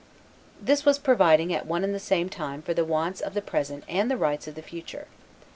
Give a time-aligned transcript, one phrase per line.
[0.59, 3.83] This was providing at one and the same time for the wants of the present
[3.87, 5.05] and the rights of the future.